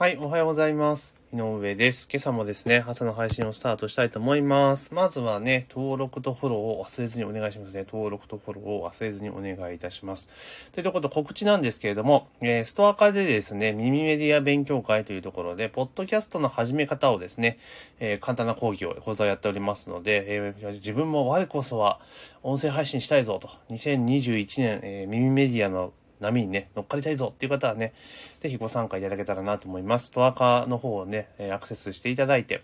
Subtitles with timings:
[0.00, 1.16] はい、おはようございます。
[1.32, 2.08] 井上です。
[2.08, 4.94] 今朝もですね、朝の配信をスタートしたいと思います。
[4.94, 7.84] まずはね、登録とフォローを忘れずにお願いしますね。
[7.84, 10.28] 登録とフォローを忘れずにお願いいたします。
[10.70, 17.58] というところで告知なんですけれども、えーストア化でですね、耳メディア勉強会というところで、ポッドキャストの始め方をですね、
[17.98, 21.98] えー簡単な講義を、講座をやっておりますので、えー自分も我こそは
[22.44, 27.92] 音声配信したいぞと、2021年、えー耳メディアの波にね、乗っかりたいぞっていう方はね、
[28.40, 30.10] ぜひご参加いただけたらなと思います。
[30.10, 32.62] トアカの方をね、アクセスしていただいて、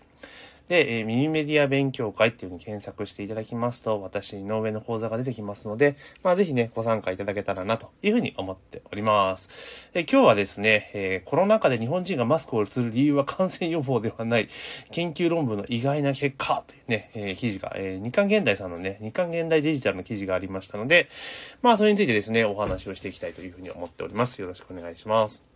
[0.67, 9.49] で、えー耳メディア勉強会っていうふうに検索していただきますと、私、井上の講座が出てきますので、まあぜひね、ご参加いただけたらなというふうに思っております。
[9.93, 14.47] で今日はですね、えーコロナ禍で日本人がマスクをする理由は感染予防ではない、
[14.91, 21.09] 研究論文の意外な結果というね、えー記事が、えー日刊現代さんのね、日刊現代デジタルの記事がありましたので、
[21.61, 24.41] まあそれについてですね、お話をしていきたいというふうに思っております。
[24.41, 25.54] よろしくお願いします。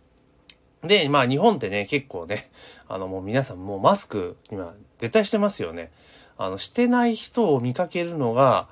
[0.82, 2.50] で、まあ日本ってね、結構ね、
[2.88, 5.90] あのもう皆さんもうマスク今絶対してますよね。
[6.38, 8.68] あの、してない人を見かけるのが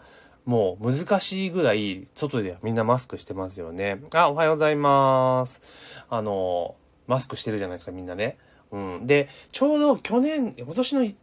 [0.47, 4.01] もう難しいぐらい外ではみんなマスクしてますよね。
[4.15, 5.61] あ、おはようございます。
[6.09, 8.39] あの、マスクしてるじゃないですかみんなね。
[8.71, 9.07] うん。
[9.07, 11.15] で、ちょうど去年、今年の1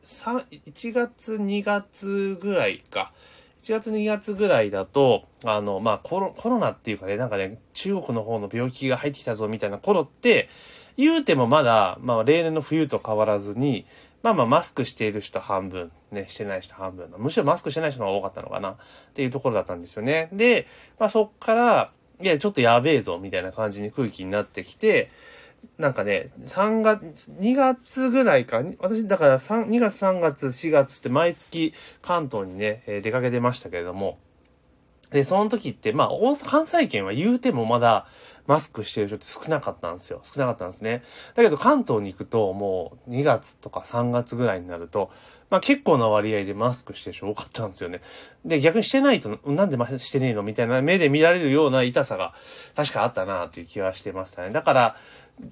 [0.93, 3.11] 月2月ぐらいか。
[3.65, 10.49] 1月2月ぐらいだと、あの、まあコロ、コロナっていうかね、なんかね、中国の方の病気が入ってきたぞみたいな頃って、
[10.97, 13.87] 言うてもまだ、まあ例年の冬と変わらずに、
[14.21, 17.17] まあまあマスクしている人半分、ね、してない人半分の。
[17.17, 18.77] むしろマスクしてない人が多かったのかなっ
[19.15, 20.29] ていうところだったんですよね。
[20.31, 20.67] で、
[20.99, 25.09] まあそっから、いや、ちょっとやべえぞみたいな感じに空気になってきて、
[25.77, 34.19] なんかね、3月、2月ぐらいか、私、だから3 2月、3月、4月って毎月関東にね、えー出かけてましたけれども、
[35.11, 38.07] で、その時って、まあ、大阪、関西圏は言うてもまだ
[38.47, 40.19] マスクしてる人って少なかったんですよ。
[40.23, 41.03] 少なかったんですね。
[41.35, 45.11] だけど関東に行くと、もう2月とか3月ぐらいになると、
[45.49, 48.01] まあ結構な割合でマスクしてる人多かったんですよね。
[48.43, 50.41] で、逆にしてないと、なんでしてねえの？
[50.43, 52.33] みたいな目で見られるような痛さが
[52.75, 54.51] 確かあったなという気がしてましたね。
[54.51, 54.95] だから、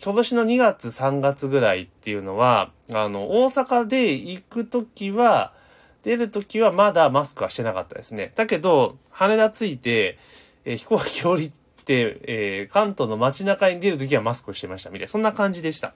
[0.01, 5.53] 今年の2月3月ぐらいっていうのは、あの、大阪で行くときは、
[6.03, 8.31] 出るときはまだマスクはしてなかったですね。
[8.35, 10.17] だけど、羽田着いて、
[10.66, 11.51] えー飛行機降り
[11.85, 15.94] て、えー関東の街中に出るときはマスクをしてましたみたいな、そんな感じでした。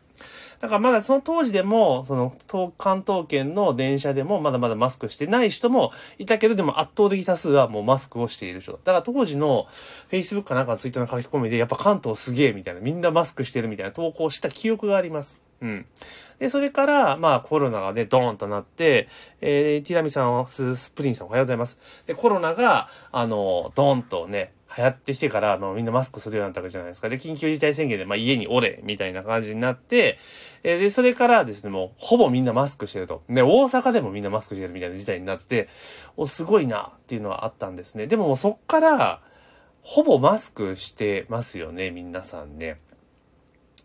[0.60, 8.74] だからまだその当時でも、その東関東圏の電車でもまだまだマスクしてない人もいたけど、でも圧倒的多数はもうマスクをしている人。
[8.74, 9.68] だから当時の
[10.10, 15.40] Facebook かなんか Twitter の書き込みで、やっぱ関東すげえみたいな、みんなマスクしてるみたいな投稿した記憶があります。
[15.62, 15.86] うん。
[16.40, 19.08] で、それから、まあ、コロナがね、ドーンとなって、
[19.42, 21.80] えー、ティラミさん、ススプリンさんおはようございます。
[22.06, 27.10] で、コロナが、あの、ドーンとね、流行ってきてから、まあみんなマスクするようになったわけじゃないですか。
[27.10, 30.18] で、緊急事態宣言で、まあ、家におれ、みたいな感じになって、
[30.64, 33.24] えーで、それからですね、もう、ほぼみんなマスクしてると。
[33.30, 35.70] で、大阪でもみんなマスクしてるみたいな事態になって、
[36.18, 38.08] お、すごいな、っていうのはあったんですね。
[38.08, 39.22] でももうそっから、
[39.84, 42.80] ほぼマスクしてますよね、皆さんね。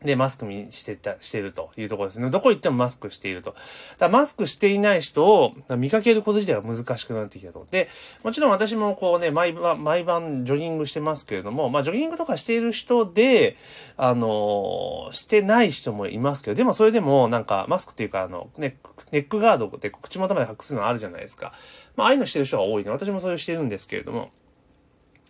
[0.05, 2.31] で、マスクにしてた、してるというところですね。
[2.31, 3.55] どこ行ってもマスクしていると。
[3.99, 7.67] だマスクしていない人を見かけること自体が難しくなってきたと。
[7.71, 7.89] で、
[8.23, 13.57] もちろん私もこうね、毎晩、毎晩ジョギングしてますけれども、まあジョギングとかしている人で、
[13.97, 18.79] あのーしてない人もいますけど、でもそれでもなんかマスクっていうかあの、ね、
[19.11, 21.53] ネックガードで口元まで隠すのあるじゃないですか。
[21.97, 22.91] まあああいうのしてる人が多いね。
[22.91, 24.31] 私もそういうしてるんですけれども。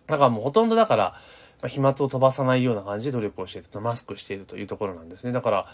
[0.07, 1.15] だからもうほとんどだから、
[1.63, 5.33] まあ、飛沫を飛ばさないような感じで努力をしていると、マスクしているというところなんですね。
[5.33, 5.67] だから、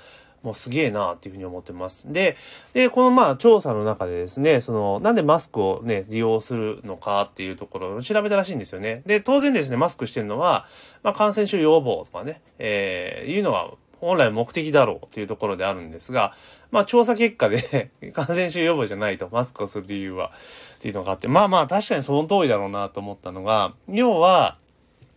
[0.43, 2.13] もうすげえなっていうふうに思ってます。
[2.13, 2.37] で、
[2.73, 9.03] で、このまあ調査の中でですね、その、なんでマスクをね、利用するのかっていうところを調べたらしいんですよね。
[9.07, 10.67] で、当然ですね、マスクしてるのは、
[11.03, 16.33] まあ感染症予防とかね、えー、いうのが本来目的だろうというところであるんですが、
[16.71, 20.31] まあ調査結果で 感染症予防じゃないと、マスクをする理由は、
[20.77, 24.57] っていうのがあって、まあまあ確かにその通りだろうなと思ったのが、要は、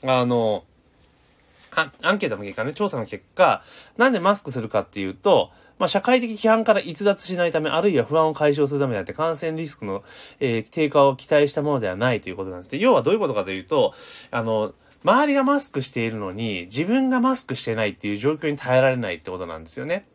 [0.05, 0.63] あの、
[2.01, 3.63] アンケートの結果ね、調査の結果、
[3.97, 10.03] なんでマスクするかっていうと、まあ、社会的規範から逸脱しないため、あるいは不安を解消するためであって、感染リスクの、
[10.39, 12.69] えー低下を期待したものではないということなんです。
[12.69, 13.93] で、要はどういうことかというと、
[14.29, 14.73] あの、
[15.03, 20.05] 周りがマスクしているのに、自分がマスクしてないっていう状況に耐えられないってことなんですよね。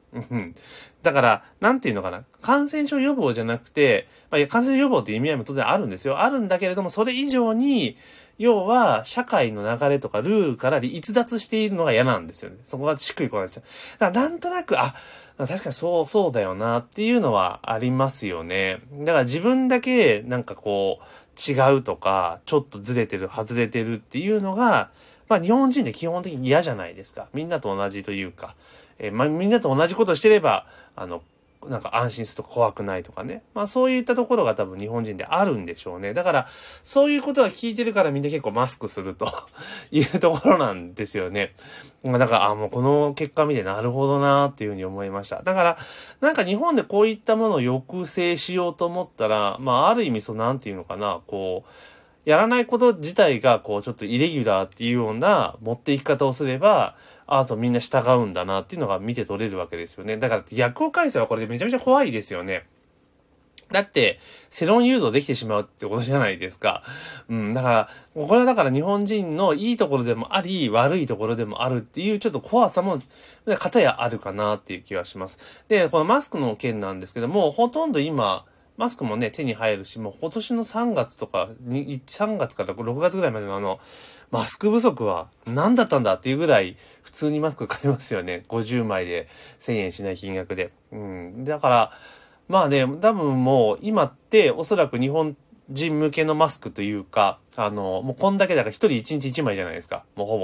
[1.02, 2.24] だから、なんていうのかな。
[2.40, 6.20] 感染症予防じゃなくて、まあいや、感染予防っていう意味合いも当然あるんですよ。
[6.20, 7.96] あるんだけれども、それ以上に、
[8.38, 12.56] 要は、社会の流れとかルールから逸脱しているのが嫌なんですよね。
[12.64, 13.62] そこがしっくりこないですよ。
[13.98, 14.94] だから、なんとなく、あ、
[15.38, 18.78] 確かにそう、そうだよなっていうのはありますよね。
[18.92, 21.04] だから自分だけ、なんかこう、
[21.38, 24.90] 違うとか、ちょっとずれてる、外れてるっていうのが、
[25.28, 27.28] まあ日本人って基本的に嫌じゃないですか。
[27.34, 28.54] みんなと同じというか、
[28.98, 31.22] えー、まあ、みんなと同じことしてれば、あの、
[31.68, 33.42] なんか安心すると怖くないとかね。
[33.54, 36.14] まあそういったところが多分日本人であるんでしょうね。
[36.14, 36.48] だから
[36.84, 39.26] そういうことが聞いてるからみんな結構マスクすると
[39.90, 41.54] いうところなんですよね。
[42.04, 45.42] まだから、あ、もうこの結果見てなるほどなっていうふうに思いました。
[45.42, 45.78] だから、
[46.20, 51.70] なんか日本でこういったものを抑制しようと思ったら、まあある意味そうなんていうのかな、こう、
[52.26, 56.96] やらないこと自体がこうちょっとイレギュラーっていうような持っていき方をすれば、
[57.26, 60.16] アートみんな従うんだなっていうのが見て取れるわけですよね。
[60.16, 62.66] だから逆を返せばこれでめちゃめちゃ怖いですよね。
[63.72, 64.20] だって、
[64.50, 66.84] 世論誘導できてしまうってことじゃないですか。
[67.28, 67.52] うん。
[67.52, 73.00] だから、これはだから日本人のいいところでもあり、悪いところでもあるっていうちょっと怖さも、
[73.58, 75.38] 方やあるかなっていう気がします。
[75.66, 78.44] で、このマスクの件なんですけども、ほとんど今、
[78.76, 83.80] マスクもね、手に入るし、もう今年の3月とか、3月から6月ぐらいまでのあの、
[84.30, 88.44] マスク不足は何だったんだっていうぐらい、普通にマスク買えますよね。
[88.48, 89.28] 50枚で
[89.60, 90.72] 1000円しない金額で。
[90.92, 91.44] うん。
[91.44, 91.92] だから、
[92.48, 95.36] まあね、多分もう今っておそらく日本
[95.70, 100.04] 人向けのマスクというか、あの、もうこんだけだから一人一日一枚じゃないですか。
[100.14, 100.38] もうほ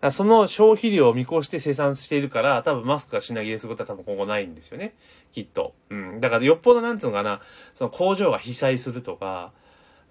[0.00, 0.10] ぼ。
[0.10, 4.94] その消費量を見越して生産しているから、多分マスクが品切れすることは多分今後ないんですよね。
[5.32, 5.74] きっと。
[5.90, 6.20] うん。
[6.20, 7.40] だからよっぽどなんつうのかな、
[7.74, 9.52] その工場が被災するとか、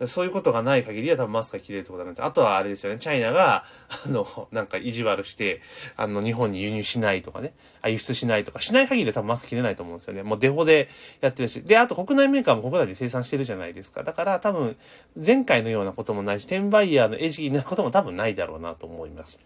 [0.08, 3.66] そういうことがない限りは多分マスクが切れるってことなんで、あとはあれですよね、チャイナが、
[4.06, 5.62] あの、なんか意地悪して、
[5.96, 10.24] あの、日本に輸入しないとかね、あ輸出しないとか、しない限りは多分マスク切れないと思うんですよね。
[10.24, 10.90] もうデフォで
[11.22, 11.62] やってるし。
[11.64, 14.04] で、あと国内メーカーも国内で生産してるじゃないですか。
[14.04, 14.78] だから多分、
[15.16, 19.40] 前回のようなこともないし、転売ヤーの餌食になることも多分ないだろうなと思います。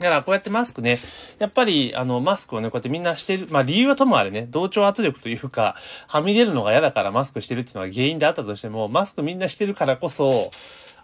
[0.00, 0.98] だからこうやってマスクね、
[1.38, 5.76] やっぱりあのマスクをね、こうやってみんなしてる、まあ理由はともあれね、同調圧力というか、
[6.06, 10.50] はみ出るのが嫌だからマスクしてるっていうのが原因であったとしても、マスクみんなしてるからこそ、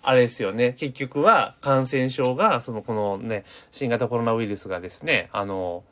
[0.03, 5.85] あれですよね、結局は感染症が、そのこのね、新型コロナウイルスがですね、あの、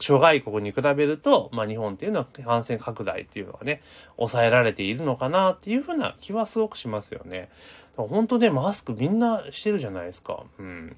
[0.00, 3.82] 諸外国に比べると、まあ日本っていうのは感染拡大っていうのはね、
[4.16, 7.50] 抑えられているのかなっていうふうな気はすごくしますよね。
[8.06, 10.44] 本当ね、マスクみんなしてるじゃないですか。
[10.58, 10.96] うん。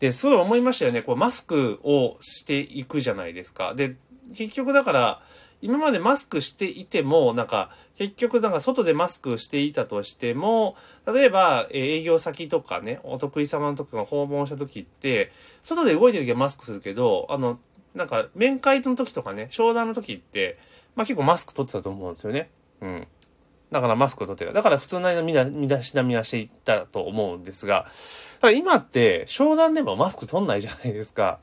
[0.00, 1.02] で、すごい思いましたよね。
[1.02, 3.74] こう、マスクをしていくじゃないですか。
[3.74, 3.96] で、
[4.34, 5.22] 結局だから、
[5.62, 10.76] 今までマスクしていても、なんか、結局、なんか外でマスクしていたとしても、
[11.06, 15.32] 例えば、営業先とかね、お得意様のとかが訪問した時って、
[15.62, 17.58] 外で動いてる時はマスクするけど、あの、
[17.94, 20.58] なんか、面会の時とかね、商談の時って、
[20.94, 22.50] まあ結構マスク取ってたと思うんですよね。
[22.82, 23.06] うん。
[23.70, 24.52] だからマスクを取ってた。
[24.52, 27.86] だから普通の間身だしなみはしていったと思うんですが、
[28.40, 31.40] ただ今って、商談でもマスク取んないじゃないですか。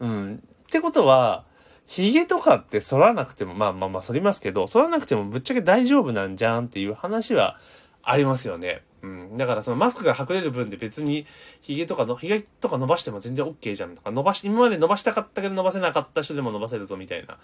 [0.00, 0.42] うん。
[0.66, 1.44] ってことは、
[1.86, 7.58] 髭とかって剃らなくても、まあまあまあ剃りますけど、剃らなくてもぶっちゃけ大丈夫なんじゃんっていう話は
[8.02, 8.82] ありますよね。
[9.02, 9.36] うん。
[9.36, 11.26] だからそのマスクが隠れる分で別に
[11.60, 17.38] 髭とかの、髭とか伸ばしても全然 OK じゃんとか、伸ばし、今まで伸ばしたかったけど伸ばせなかった人でも伸ばせるぞみたいな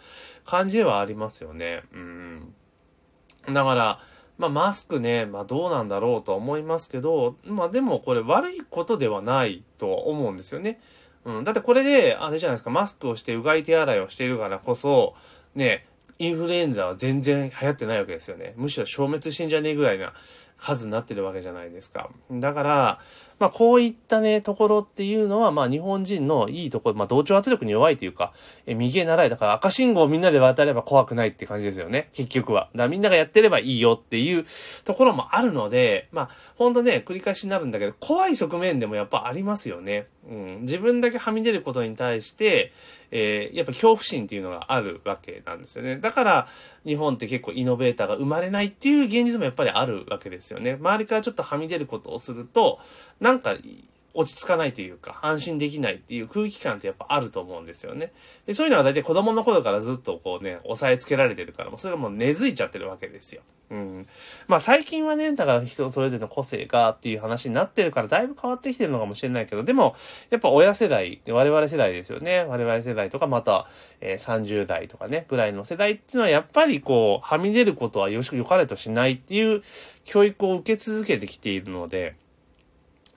[0.45, 1.83] 感じではありますよね。
[1.93, 2.55] うん。
[3.53, 4.01] だから、
[4.39, 10.81] まあマスクね、まあどうなんだろうとは思いますけど、まあでもこれ悪いことではないとは思うんですよね。
[11.25, 11.45] うん。
[11.45, 15.15] だってこれで、あれじゃないですか、マスクをしてうがい手洗いをしているからこそ、
[15.55, 15.87] ね、
[16.19, 18.55] インフルエンザは全然流行ってないわけですよね。
[18.57, 20.13] むしろ消滅してんじゃねえぐらいな
[20.57, 22.11] 数になってるわけじゃないですか。
[22.31, 23.01] だから、
[23.39, 28.33] まあこういったね、ところっていうのは、まあ日本人のいいところ、まあ同調圧力に弱いというか、
[28.67, 32.09] え右へ習い、だから赤信号をみんなで渡れば怖くないって感じですよね。
[32.13, 32.69] 結局は。
[32.73, 34.45] だからみんながやってればいいよっていう
[34.85, 40.07] ところもあるので、まあほんとね、繰り返しになるんだけど、怖い側面でもやっぱありますよね。
[40.29, 40.61] うん。
[40.63, 42.73] 自分だけはみ出ることに対して、
[43.11, 45.97] えー、やっぱ恐怖心っていうのがあるわけなんですよね。
[45.97, 46.49] だから、
[46.85, 50.77] 日本って結構イノベーターが生まれないっていう現実もやっぱりあるわけですよね。
[50.79, 52.79] 周りからちょっとはみ出ることをすると、
[53.21, 53.57] なんか、
[54.15, 58.13] 落ち着かないというか、安心できないっていう空気感ってやっぱあると思うんですよね。
[58.47, 63.43] で、そういうのは大体子供の頃からずっとこうね、押さえつけられてるから、もうそれがもう根付いちゃってるわけですよ。
[63.71, 64.07] うん。
[64.47, 69.95] まあ最近はね、だから人それぞれの個性がっていう話になってるからだいぶ変わってきてるのかもしれないけど、でも、
[70.31, 72.45] やっぱ親世代、我々世代ですよね。
[72.45, 73.67] 我々世代とかまた、
[74.01, 79.63] えー、30代とかね、ぐらいの世代っていうのはやっぱりこう、はみ出ることはよし、よかれとしないっていう
[80.05, 82.15] 教育を受け続けてきているので、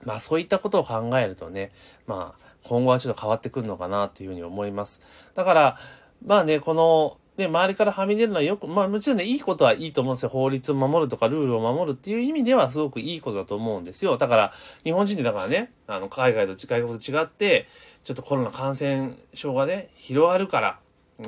[0.04, 1.72] まあそういったことを考えるとね、
[2.06, 5.00] まあ今後はちょっと変わってくるのかなというふうに思います。
[5.34, 5.78] だから、
[6.24, 10.28] まあね、この、ね、周りからはみ出るのはよく、まあもちろんね、いいことはいいと思うんですよ。
[10.28, 14.18] 法律を守るとかルールを守るっていう意味ではすごくいいことだと思うんですよ。
[14.18, 14.52] だから、
[14.84, 17.66] 日本人でだからね、あの、海外と外国と違って、
[18.04, 20.78] ちょっとコロナ感染症がね、広がるから、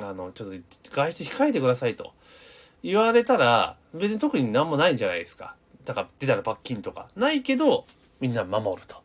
[0.01, 0.53] あの、ちょっと
[0.91, 2.13] 外出控えてくださいと
[2.83, 5.55] 言われたら、別に特になんもないんじゃないですか。
[5.85, 7.07] だから出たら罰金とか。
[7.15, 7.85] ないけど、
[8.19, 9.04] みんな守ると。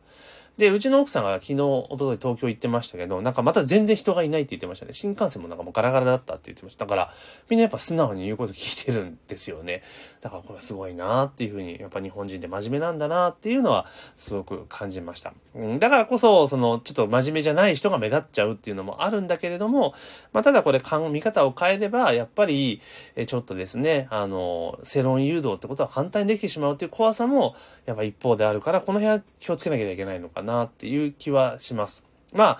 [0.61, 4.93] で、うちの奥さんが昨日、一昨日東京行ってましたけど、なんかまた全然人がいないって言ってましたね。
[4.93, 6.85] 新幹線もなんかもうガラガラだったって言ってました。
[6.85, 7.13] だから、
[7.49, 9.81] みんなやっぱ素直に言うこと聞いてるんですよね。
[10.21, 13.87] だからこれすごいなっていうふうに、やっぱ日本人で真面目なんだなっていうのは、
[14.17, 15.33] すごく感じました。
[15.55, 19.95] うん、だからこそ、その、ちょっと真面目じゃない人が目立っちゃうっていうのもあるんだけれども、
[20.31, 22.81] まあ、ただこれ、見方を変えれば、やっぱり、
[23.15, 27.55] えちょっとですね、あの、世論誘導ってことは反対にできてしまうっていう怖さも、
[27.87, 32.05] やっぱ一方であるから、この辺は気をつけなきゃいけないのかなっていう気はします。
[32.33, 32.59] まあ、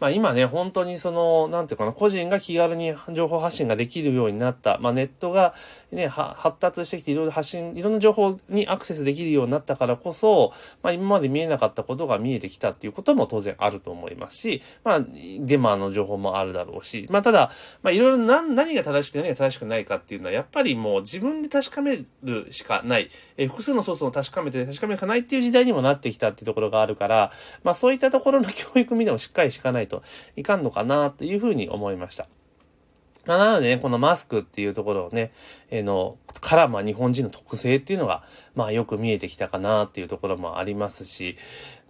[0.00, 4.78] まあ今ね、本当にその、なんていうかな、個人が気軽に情報発信ができるようになった。
[4.78, 5.54] まあネットが
[5.90, 10.52] ね、発達してきていろいろ発信、いろんな情報にアクセスできるようになったからこそ、
[10.82, 15.00] まあ今まで見えなかったことが見えてきたっていうことも当然あると思いますし、まあ
[15.40, 17.50] デマの情報もあるだろうし、まあただ、
[17.82, 23.08] まあいろいろ何何が正しくて何が正しくないかっていうのは、やっぱりもう自分で確かめるしかない。
[23.36, 27.32] え複数のソースを確かめて確かめかないっていう時代にもなってきたっていうところがあるから、
[27.64, 30.02] まあそういったところの教育みでもしっかりしかないと
[30.36, 32.28] いかんのかなっていうふうに思いました。
[33.28, 35.32] まあ、なのでね、このマスクっていうところをね、
[35.70, 38.22] えー、の、から、まあ、日本人の特性っていうのが、
[38.54, 41.36] まあ、よく見えてきたかなっていうところもありますし、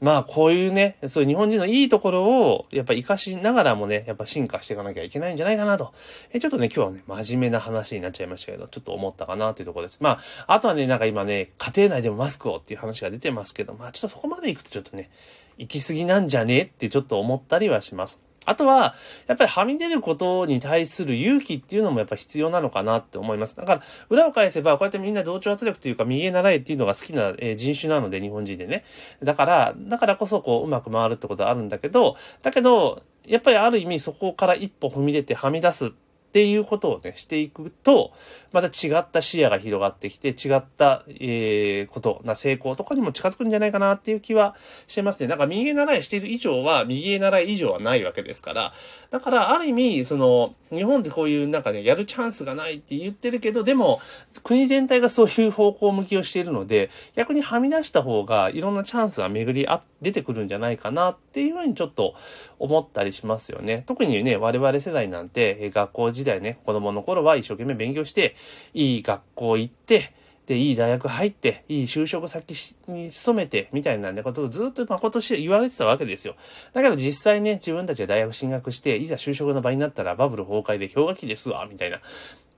[0.01, 5.93] まあ、こういうね、そういう日本人のいいところを、やっぱ活かしながらもね、やっぱ進化していかなきゃいけないんじゃないかなと。
[6.33, 9.99] えちょっとね、今日はね、真面目な話になっちゃいましたけど、ちょっと思ったかなというところです。
[10.01, 15.11] まあ、あとはね、なんか今ね、家庭内でもマスクをっていう話が出てますけど、まあ、ちょっとそこまで行くとちょっとね、
[15.57, 18.28] 行き過ぎなんじゃねってちょっと思ったりはします。
[18.49, 18.95] あとは、
[19.27, 23.55] やっぱりはみ出ることに対する勇気っていうのもやっぱ必要なのかなって思います。
[23.57, 28.85] だから、裏を返せば、こうやってみんな同調圧力というか、見え習えっていうのが好きな、人種なので、日本人でね。
[29.23, 35.93] だから、だからこそ、こう、うまく回るってことはあるんだけど、だけど、やっぱりある意味そこから一歩踏み出てはみ出す
[36.29, 38.13] っていうことをね、していくと、
[38.53, 44.55] また違った視野が広がってきて、違った、えー、ことな成功とかにも近づくんじゃないかなっていう気は
[44.87, 45.27] してますね。
[45.27, 48.75] なんか右へ習いしている以上は、右へ習い以上はないわけですから、
[49.11, 54.01] だから、ある意味、その、日本でこういうなんかね、やるチャンスがないって言ってるけど、でも、
[54.43, 62.15] 国全体がそういう方向向きをしているので、逆にはみ出した方が、いろんなチャンスが巡りあ、出てくるんじゃないかなっていうふうにちょっと
[62.59, 63.83] 思ったりしますよね。
[63.87, 68.35] 特にね、我々世代なんて、学校時代ね、子供の頃は一生懸命勉強して、
[68.75, 70.13] いい学校行って、
[70.49, 72.55] で、いい大学入って、いい就職先
[72.89, 76.37] に勤めて、みたいなね、ことをずっとまことし言われてたわけですよ。
[76.73, 82.01] だけど実際ね、自分たちが大学進学して、いざ就職の場になったらバブル崩壊で氷河期ですわ、みたいな。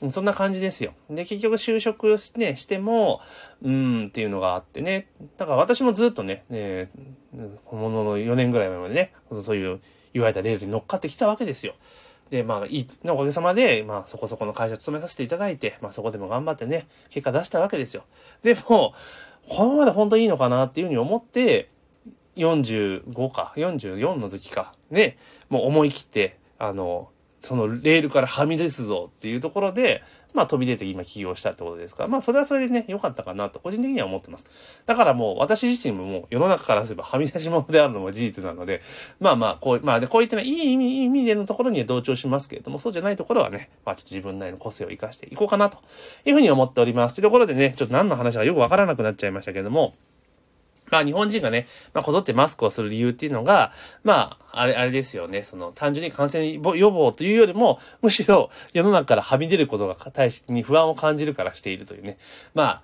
[0.08, 0.94] そんな感じですよ。
[1.10, 3.20] で、結局就職ね、しても、
[3.60, 5.08] うーんっていうのがあってね。
[5.36, 6.88] だから私もずっとね、ね、
[7.64, 9.12] このの4年ぐらい前までね、
[9.44, 9.80] そういう
[10.14, 11.74] 言われたレールに乗っかってきたわけですよ。
[12.30, 18.04] で、まあ、いい、のおかげさまで、まあ、そこそこの会社勤めさせていただいて、まあ、そこでも頑張ってね、結果出したわけですよ。
[18.42, 18.94] でも、
[19.48, 21.68] このままで本当にいいのかなっていうふうに思って、
[22.36, 25.18] 45か、44の時か、ね、
[25.48, 27.10] もう思い切って、あの、
[27.40, 30.02] そのレールからはみ出すぞっていうところで、
[30.34, 34.46] まあ飛び出て今起業したってことですから、まあそれはそれでね、良かったかなと個人的には思ってます。
[34.86, 38.82] だからもう私自身ももう世の中からすればはみ出し物であるのも事実なので、
[39.18, 45.78] まあまあこう、まあでこういったね、いい意味意味でのところには同調しますけれども、そうじゃないところはね、まあちょっと自分なりの個性を活かしていこうかなと
[46.24, 47.14] いうふうに思っております。
[47.14, 49.94] というところでね、ちょっと何の話かよくわからなくなっちゃいましたけれども、
[50.90, 53.72] まあ日本人がね、まあこぞってマスクをする理由っていうのが、
[54.04, 55.42] まあ、あれ、あれですよね。
[55.42, 62.18] その単純に感染予防というよりも、むしろ世の中からはみ出ることが対してに不安を感じるからしているというね。
[62.54, 62.82] まあ、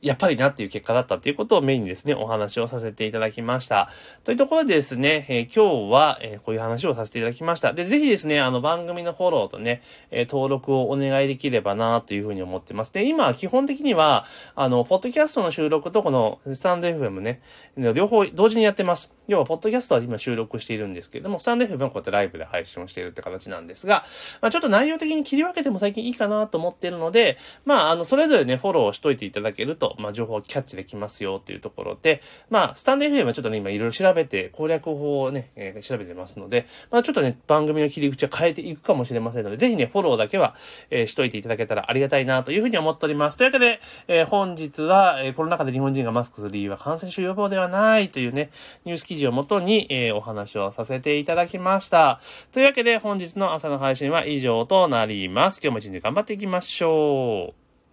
[0.00, 3.88] やっぱりなっていう結果だったっていうことをメインにですね、お話をさせていただきました。
[4.22, 7.72] というところでですね、えー、今日は、えー、こういう話をさせていただきました。
[7.72, 12.92] で、ぜひですね、あの番組のフォローとね、えー、登録をお願いできればなというふうに思ってます。
[12.92, 17.40] で、今、基本的には、あの、ポッドキャストの収録とこのスタンド FM ね、
[17.76, 19.10] 両方同時にやってます。
[19.26, 24.04] 要は、ポッドキャストは今収録しているんですけれども、スタンド FM はこうやってライブで配信をしているって形なんですが、
[24.42, 40.54] まあ、ちょっと内容的に切り分けても最近いいかなと思っているので、まあ、あの、それぞれね、フォローしといていただけると、まあ、情報をキャッチできますよっていうところで、まあ、スタンド FM はちょっとね、今いろいろ調べて、攻略法をね、えー、調べてますので、まあ、ちょっとね、番組の切り口は変えていくかもしれませんので、ぜひね、フォローだけは、
[40.90, 43.36] えー、しといていただけたらありがたいなというふうに思っております。
[43.38, 48.50] というわけで、えー、本日は、えー、コロナ禍で日本人がマスクする理由は感染症予防ではないというね、
[48.84, 52.20] ニュース記事をもとに、えー、お話をさせていただきました。
[52.52, 55.60] というわけで、本日の朝の配信は以上となります。
[55.62, 57.63] 今日も一日頑張っていきましょう。